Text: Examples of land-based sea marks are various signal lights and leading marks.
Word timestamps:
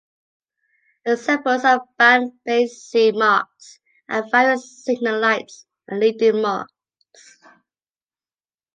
Examples 1.05 1.63
of 1.63 1.81
land-based 1.99 2.89
sea 2.89 3.11
marks 3.11 3.77
are 4.09 4.27
various 4.31 4.83
signal 4.83 5.19
lights 5.21 5.67
and 5.87 5.99
leading 5.99 6.41
marks. 6.41 7.37